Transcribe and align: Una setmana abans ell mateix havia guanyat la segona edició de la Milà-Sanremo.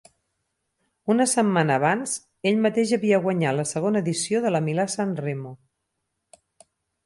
Una 1.15 1.27
setmana 1.33 1.75
abans 1.81 2.15
ell 2.51 2.57
mateix 2.67 2.95
havia 2.99 3.21
guanyat 3.27 3.59
la 3.61 3.67
segona 3.75 4.03
edició 4.07 4.43
de 4.47 4.55
la 4.57 4.65
Milà-Sanremo. 4.71 5.57